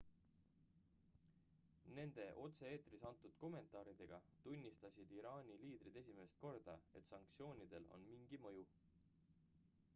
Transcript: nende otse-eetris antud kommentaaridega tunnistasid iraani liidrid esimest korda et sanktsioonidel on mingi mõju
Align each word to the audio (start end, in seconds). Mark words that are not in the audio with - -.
nende 1.97 2.23
otse-eetris 2.45 3.05
antud 3.09 3.35
kommentaaridega 3.43 4.19
tunnistasid 4.47 5.13
iraani 5.19 5.57
liidrid 5.65 5.99
esimest 6.03 6.39
korda 6.45 6.79
et 7.01 7.13
sanktsioonidel 7.15 7.89
on 7.99 8.09
mingi 8.15 8.41
mõju 8.47 8.65